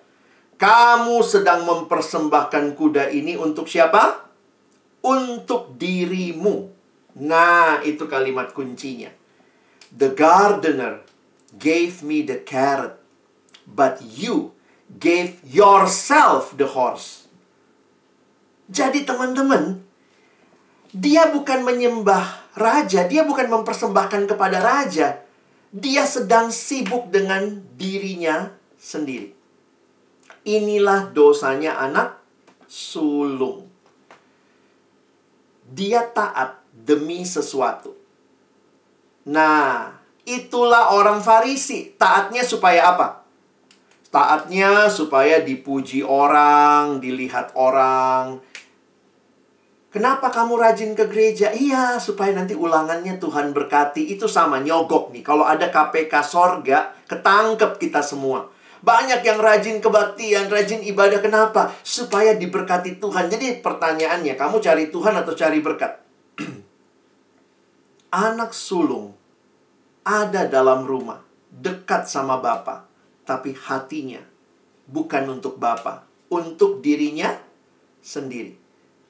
[0.55, 4.23] kamu sedang mempersembahkan kuda ini untuk siapa?
[5.03, 6.71] Untuk dirimu.
[7.19, 9.11] Nah, itu kalimat kuncinya.
[9.91, 11.03] The gardener
[11.55, 12.99] gave me the carrot,
[13.67, 14.55] but you
[14.95, 17.27] gave yourself the horse.
[18.71, 19.84] Jadi teman-teman,
[20.95, 25.19] dia bukan menyembah raja, dia bukan mempersembahkan kepada raja.
[25.75, 29.35] Dia sedang sibuk dengan dirinya sendiri.
[30.47, 32.15] Inilah dosanya anak
[32.71, 33.67] sulung.
[35.67, 37.91] Dia taat demi sesuatu.
[39.27, 41.91] Nah, itulah orang Farisi.
[41.99, 43.27] Taatnya supaya apa?
[44.15, 48.39] Taatnya supaya dipuji orang, dilihat orang.
[49.95, 51.55] Kenapa kamu rajin ke gereja?
[51.55, 54.11] Iya, supaya nanti ulangannya Tuhan berkati.
[54.11, 55.23] Itu sama nyogok nih.
[55.23, 58.51] Kalau ada KPK sorga, ketangkep kita semua.
[58.83, 61.23] Banyak yang rajin kebaktian, rajin ibadah.
[61.23, 61.71] Kenapa?
[61.79, 63.31] Supaya diberkati Tuhan.
[63.31, 65.95] Jadi pertanyaannya, kamu cari Tuhan atau cari berkat?
[68.27, 69.15] Anak sulung
[70.03, 72.83] ada dalam rumah, dekat sama Bapak,
[73.23, 74.19] tapi hatinya
[74.91, 77.31] bukan untuk Bapak, untuk dirinya
[78.03, 78.64] sendiri.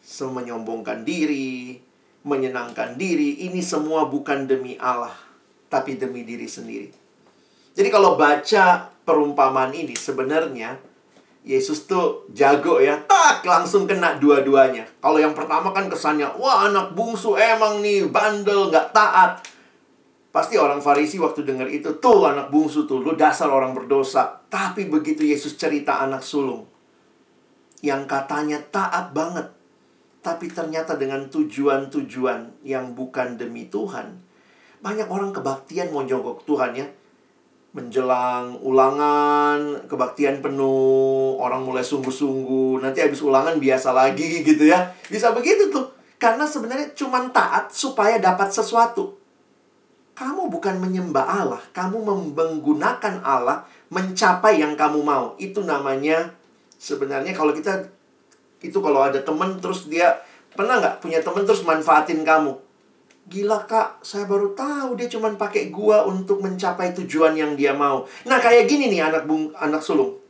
[0.05, 1.81] Semenyombongkan diri,
[2.21, 5.17] menyenangkan diri, ini semua bukan demi Allah,
[5.65, 6.93] tapi demi diri sendiri.
[7.73, 10.77] Jadi kalau baca perumpamaan ini sebenarnya
[11.45, 14.89] Yesus tuh jago ya, tak langsung kena dua-duanya.
[14.97, 19.45] Kalau yang pertama kan kesannya, wah anak bungsu emang nih bandel, nggak taat.
[20.33, 24.41] Pasti orang Farisi waktu dengar itu, tuh anak bungsu tuh, lu dasar orang berdosa.
[24.49, 26.65] Tapi begitu Yesus cerita anak sulung,
[27.85, 29.45] yang katanya taat banget,
[30.25, 34.17] tapi ternyata dengan tujuan-tujuan yang bukan demi Tuhan.
[34.81, 36.89] Banyak orang kebaktian mau jongkok Tuhan ya,
[37.77, 44.89] menjelang ulangan kebaktian penuh orang mulai sungguh-sungguh nanti habis ulangan biasa lagi gitu ya.
[45.13, 45.93] Bisa begitu tuh.
[46.17, 49.21] Karena sebenarnya cuma taat supaya dapat sesuatu.
[50.17, 52.01] Kamu bukan menyembah Allah kamu
[52.33, 53.61] menggunakan Allah
[53.93, 55.37] mencapai yang kamu mau.
[55.37, 56.33] Itu namanya
[56.81, 57.93] sebenarnya kalau kita
[58.69, 60.17] itu kalau ada temen terus dia
[60.53, 62.57] pernah nggak punya temen terus manfaatin kamu
[63.25, 68.05] Gila kak, saya baru tahu dia cuma pakai gua untuk mencapai tujuan yang dia mau.
[68.29, 70.21] Nah kayak gini nih anak bung, anak sulung.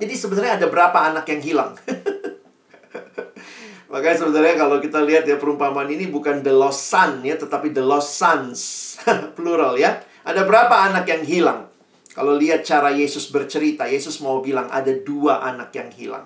[0.00, 1.76] Jadi sebenarnya ada berapa anak yang hilang?
[3.92, 7.84] Makanya sebenarnya kalau kita lihat ya perumpamaan ini bukan the lost son ya, tetapi the
[7.84, 8.60] lost sons.
[9.36, 10.00] Plural ya.
[10.24, 11.68] Ada berapa anak yang hilang?
[12.16, 16.24] Kalau lihat cara Yesus bercerita, Yesus mau bilang ada dua anak yang hilang.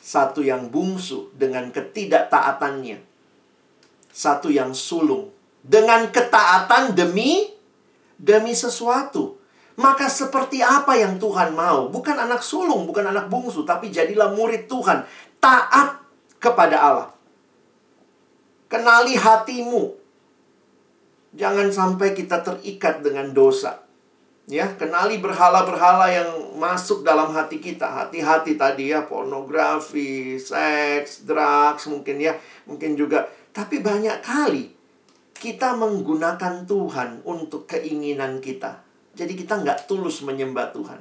[0.00, 2.98] Satu yang bungsu dengan ketidaktaatannya.
[4.10, 5.30] Satu yang sulung.
[5.60, 7.52] Dengan ketaatan demi
[8.16, 9.40] demi sesuatu.
[9.80, 11.88] Maka seperti apa yang Tuhan mau?
[11.88, 15.08] Bukan anak sulung, bukan anak bungsu, tapi jadilah murid Tuhan.
[15.40, 16.04] Taat
[16.36, 17.08] kepada Allah.
[18.68, 19.96] Kenali hatimu.
[21.32, 23.80] Jangan sampai kita terikat dengan dosa.
[24.50, 27.86] Ya, kenali berhala-berhala yang masuk dalam hati kita.
[27.86, 32.34] Hati-hati tadi ya, pornografi, seks, drugs mungkin ya,
[32.66, 33.30] mungkin juga.
[33.54, 34.74] Tapi banyak kali
[35.38, 38.82] kita menggunakan Tuhan untuk keinginan kita.
[39.14, 40.98] Jadi kita nggak tulus menyembah Tuhan.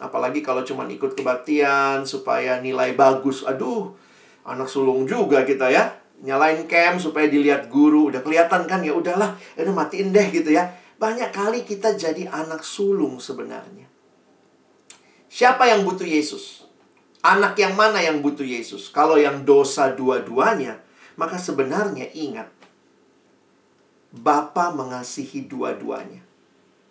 [0.00, 3.44] Apalagi kalau cuma ikut kebaktian supaya nilai bagus.
[3.44, 3.92] Aduh,
[4.48, 5.84] anak sulung juga kita ya
[6.18, 10.66] nyalain cam supaya dilihat guru udah kelihatan kan ya udahlah udah matiin deh gitu ya
[10.98, 13.86] banyak kali kita jadi anak sulung sebenarnya.
[15.30, 16.66] Siapa yang butuh Yesus?
[17.22, 18.90] Anak yang mana yang butuh Yesus?
[18.90, 20.82] Kalau yang dosa dua-duanya
[21.18, 22.46] maka sebenarnya ingat
[24.08, 26.24] Bapa mengasihi dua-duanya.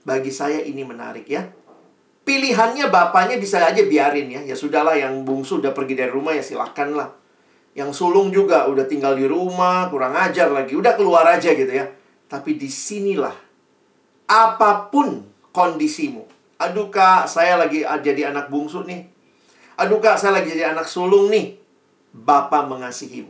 [0.06, 1.50] Bagi saya ini menarik ya.
[2.22, 4.42] Pilihannya bapaknya bisa aja biarin ya.
[4.46, 7.10] Ya sudahlah yang bungsu udah pergi dari rumah ya silahkan lah.
[7.74, 10.78] Yang sulung juga udah tinggal di rumah, kurang ajar lagi.
[10.78, 11.90] Udah keluar aja gitu ya.
[12.30, 13.47] Tapi di sinilah
[14.28, 16.28] apa pun kondisimu.
[16.60, 19.08] Aduh kak, saya lagi jadi anak bungsu nih.
[19.80, 21.56] Aduh kak, saya lagi jadi anak sulung nih.
[22.12, 23.30] Bapak mengasihimu.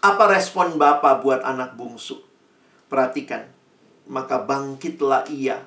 [0.00, 2.22] Apa respon Bapak buat anak bungsu?
[2.88, 3.48] Perhatikan.
[4.06, 5.60] Maka bangkitlah ia,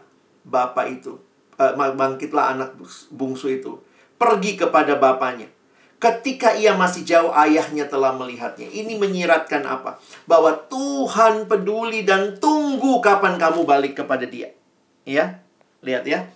[0.48, 1.20] Bapak itu.
[1.60, 2.80] Eh, bangkitlah anak
[3.12, 3.84] bungsu itu.
[4.16, 5.52] Pergi kepada bapaknya
[6.00, 8.72] Ketika ia masih jauh, ayahnya telah melihatnya.
[8.72, 10.00] Ini menyiratkan apa?
[10.24, 14.56] Bahwa Tuhan peduli dan tunggu kapan kamu balik kepada dia.
[15.04, 15.44] Ya,
[15.84, 16.32] lihat ya.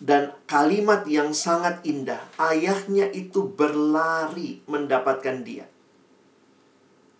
[0.00, 5.68] Dan kalimat yang sangat indah, ayahnya itu berlari mendapatkan dia.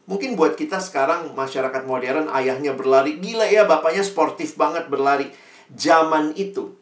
[0.08, 5.28] Mungkin buat kita sekarang masyarakat modern ayahnya berlari, gila ya bapaknya sportif banget berlari.
[5.76, 6.72] Zaman itu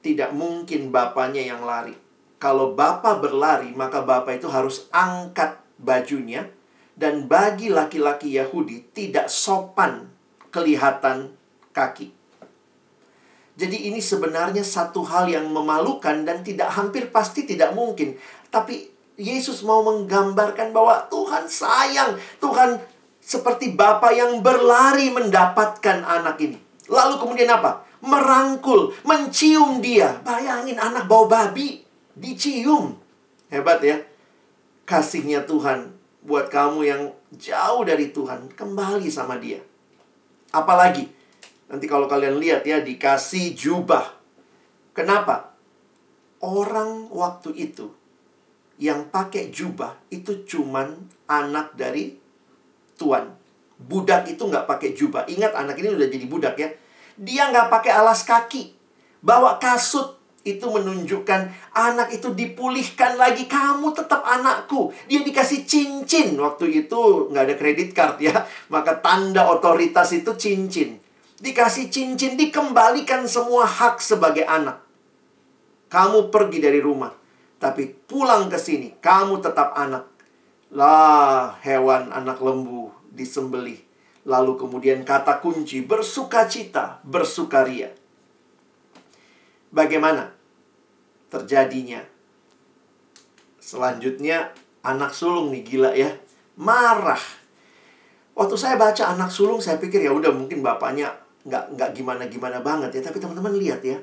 [0.00, 2.09] tidak mungkin bapaknya yang lari
[2.40, 6.48] kalau bapak berlari, maka bapak itu harus angkat bajunya.
[6.96, 10.08] Dan bagi laki-laki Yahudi, tidak sopan
[10.48, 11.36] kelihatan
[11.76, 12.12] kaki.
[13.60, 18.16] Jadi ini sebenarnya satu hal yang memalukan dan tidak hampir pasti tidak mungkin.
[18.48, 18.88] Tapi
[19.20, 22.16] Yesus mau menggambarkan bahwa Tuhan sayang.
[22.40, 22.80] Tuhan
[23.20, 26.56] seperti Bapak yang berlari mendapatkan anak ini.
[26.88, 27.84] Lalu kemudian apa?
[28.00, 30.20] Merangkul, mencium dia.
[30.24, 32.98] Bayangin anak bau babi dicium.
[33.50, 34.02] Hebat ya.
[34.86, 39.62] Kasihnya Tuhan buat kamu yang jauh dari Tuhan, kembali sama dia.
[40.50, 41.08] Apalagi,
[41.70, 44.18] nanti kalau kalian lihat ya, dikasih jubah.
[44.92, 45.54] Kenapa?
[46.42, 47.94] Orang waktu itu
[48.80, 50.96] yang pakai jubah itu cuman
[51.28, 52.16] anak dari
[52.96, 53.36] tuan.
[53.80, 55.24] Budak itu nggak pakai jubah.
[55.28, 56.68] Ingat anak ini udah jadi budak ya.
[57.16, 58.76] Dia nggak pakai alas kaki.
[59.20, 63.44] Bawa kasut itu menunjukkan anak itu dipulihkan lagi.
[63.44, 64.92] Kamu tetap anakku.
[65.04, 66.36] Dia dikasih cincin.
[66.40, 68.48] Waktu itu nggak ada kredit card ya.
[68.72, 70.96] Maka tanda otoritas itu cincin.
[71.40, 74.80] Dikasih cincin dikembalikan semua hak sebagai anak.
[75.90, 77.20] Kamu pergi dari rumah
[77.60, 80.08] tapi pulang ke sini kamu tetap anak.
[80.72, 83.76] Lah hewan anak lembu disembelih.
[84.24, 87.99] Lalu kemudian kata kunci bersukacita bersukaria
[89.70, 90.34] bagaimana
[91.30, 92.02] terjadinya.
[93.62, 94.50] Selanjutnya
[94.82, 96.10] anak sulung nih gila ya.
[96.58, 97.22] Marah.
[98.34, 101.14] Waktu saya baca anak sulung saya pikir ya udah mungkin bapaknya
[101.46, 103.02] nggak nggak gimana gimana banget ya.
[103.08, 103.98] Tapi teman-teman lihat ya.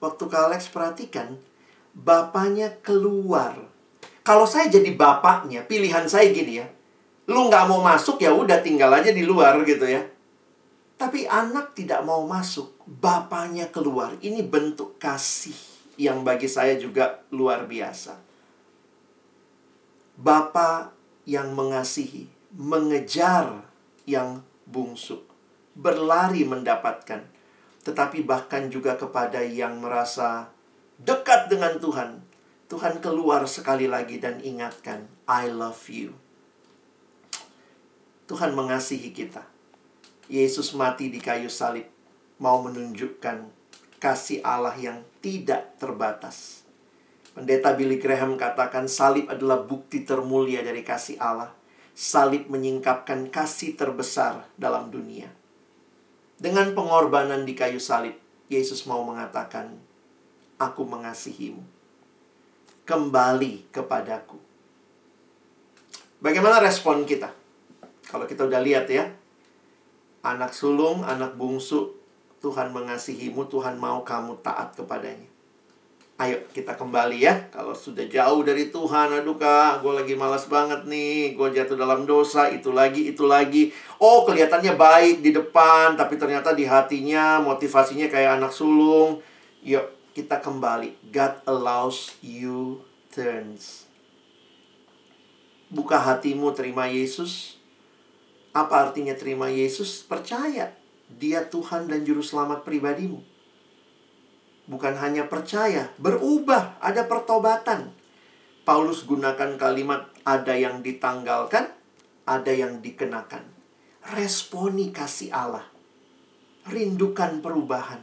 [0.00, 1.36] Waktu Kak Alex perhatikan
[1.94, 3.54] bapaknya keluar.
[4.24, 6.66] Kalau saya jadi bapaknya, pilihan saya gini ya.
[7.28, 10.00] Lu nggak mau masuk ya udah tinggal aja di luar gitu ya.
[10.94, 14.14] Tapi anak tidak mau masuk, bapaknya keluar.
[14.22, 15.56] Ini bentuk kasih
[15.98, 18.18] yang bagi saya juga luar biasa.
[20.14, 20.94] Bapa
[21.26, 23.66] yang mengasihi, mengejar
[24.06, 25.26] yang bungsu,
[25.74, 27.26] berlari mendapatkan,
[27.82, 30.54] tetapi bahkan juga kepada yang merasa
[31.02, 32.22] dekat dengan Tuhan.
[32.70, 36.14] Tuhan keluar sekali lagi dan ingatkan, I love you.
[38.24, 39.53] Tuhan mengasihi kita.
[40.24, 41.84] Yesus mati di kayu salib
[42.40, 43.44] mau menunjukkan
[44.00, 46.64] kasih Allah yang tidak terbatas.
[47.36, 51.52] Pendeta Billy Graham katakan salib adalah bukti termulia dari kasih Allah.
[51.92, 55.28] Salib menyingkapkan kasih terbesar dalam dunia.
[56.40, 58.18] Dengan pengorbanan di kayu salib,
[58.50, 59.76] Yesus mau mengatakan,
[60.58, 61.62] "Aku mengasihimu.
[62.82, 64.36] Kembali kepadaku."
[66.18, 67.30] Bagaimana respon kita?
[68.08, 69.10] Kalau kita udah lihat ya,
[70.24, 71.92] anak sulung, anak bungsu,
[72.40, 75.28] Tuhan mengasihimu, Tuhan mau kamu taat kepadanya.
[76.14, 77.34] Ayo kita kembali ya.
[77.50, 81.34] Kalau sudah jauh dari Tuhan, aduh kak, gue lagi malas banget nih.
[81.34, 83.74] Gue jatuh dalam dosa, itu lagi, itu lagi.
[83.98, 89.18] Oh, kelihatannya baik di depan, tapi ternyata di hatinya motivasinya kayak anak sulung.
[89.66, 91.10] Yuk, kita kembali.
[91.10, 93.90] God allows you turns.
[95.66, 97.58] Buka hatimu terima Yesus.
[98.54, 100.06] Apa artinya terima Yesus?
[100.06, 100.72] Percaya.
[101.10, 103.34] Dia Tuhan dan Juru Selamat pribadimu
[104.64, 107.92] bukan hanya percaya, berubah, ada pertobatan.
[108.64, 111.68] Paulus gunakan kalimat ada yang ditanggalkan,
[112.24, 113.44] ada yang dikenakan.
[114.16, 115.68] Responi kasih Allah.
[116.64, 118.00] Rindukan perubahan.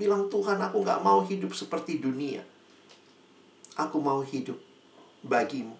[0.00, 2.40] Bilang Tuhan aku gak mau hidup seperti dunia.
[3.76, 4.56] Aku mau hidup
[5.20, 5.76] bagimu.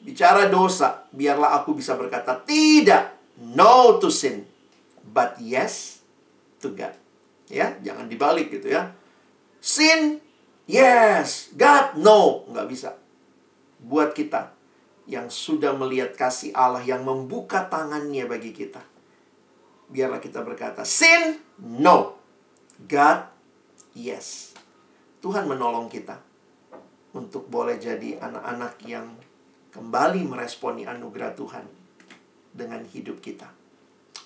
[0.00, 4.48] Bicara dosa, biarlah aku bisa berkata tidak, no to sin,
[5.04, 6.00] but yes
[6.60, 6.96] to God.
[7.50, 8.96] Ya jangan dibalik gitu ya.
[9.60, 10.24] Sin
[10.64, 12.48] yes God no.
[12.48, 12.90] Nggak bisa.
[13.80, 14.56] Buat kita
[15.04, 18.80] yang sudah melihat kasih Allah yang membuka tangannya bagi kita
[19.90, 22.16] biarlah kita berkata sin no.
[22.80, 23.28] God
[23.92, 24.56] yes.
[25.20, 26.16] Tuhan menolong kita
[27.12, 29.12] untuk boleh jadi anak-anak yang
[29.70, 31.66] kembali meresponi anugerah Tuhan
[32.50, 33.46] dengan hidup kita.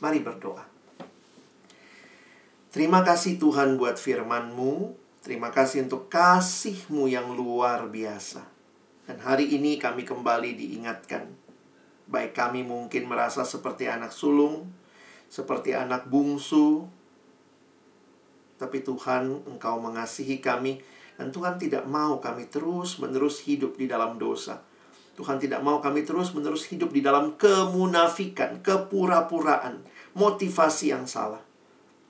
[0.01, 0.65] Mari berdoa.
[2.73, 4.97] Terima kasih Tuhan buat firman-Mu.
[5.23, 8.43] Terima kasih untuk kasih-Mu yang luar biasa.
[9.05, 11.29] Dan hari ini kami kembali diingatkan.
[12.11, 14.69] Baik kami mungkin merasa seperti anak sulung,
[15.31, 16.89] seperti anak bungsu.
[18.59, 20.83] Tapi Tuhan, Engkau mengasihi kami.
[21.15, 24.67] Dan Tuhan tidak mau kami terus-menerus hidup di dalam dosa.
[25.15, 29.87] Tuhan tidak mau kami terus-menerus hidup di dalam kemunafikan, kepura-puraan,
[30.19, 31.43] motivasi yang salah.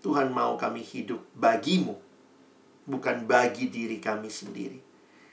[0.00, 1.96] Tuhan mau kami hidup bagimu,
[2.88, 4.80] bukan bagi diri kami sendiri.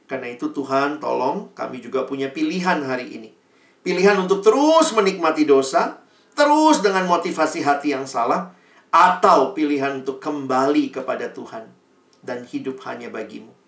[0.04, 3.32] Karena itu Tuhan tolong kami juga punya pilihan hari ini.
[3.80, 6.04] Pilihan untuk terus menikmati dosa,
[6.36, 8.52] terus dengan motivasi hati yang salah,
[8.92, 11.72] atau pilihan untuk kembali kepada Tuhan
[12.20, 13.61] dan hidup hanya bagimu.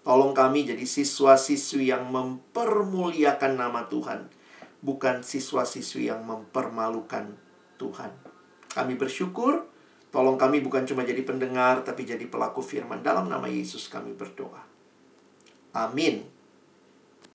[0.00, 4.32] Tolong kami jadi siswa-siswi yang mempermuliakan nama Tuhan,
[4.80, 7.36] bukan siswa-siswi yang mempermalukan
[7.76, 8.12] Tuhan.
[8.70, 9.70] Kami bersyukur
[10.10, 12.98] Tolong kami bukan cuma jadi pendengar, tapi jadi pelaku firman.
[12.98, 14.58] Dalam nama Yesus kami berdoa.
[15.70, 16.26] Amin.